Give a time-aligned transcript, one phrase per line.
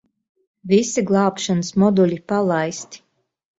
[0.71, 3.07] Visi glābšanas moduļi palaisti.